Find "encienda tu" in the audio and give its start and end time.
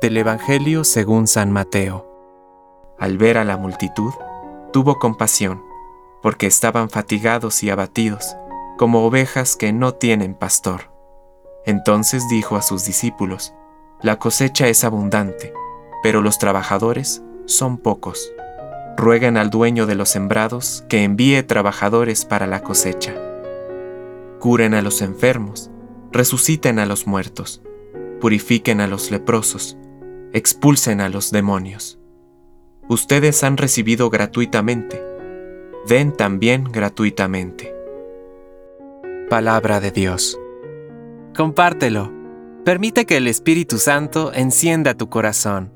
44.34-45.08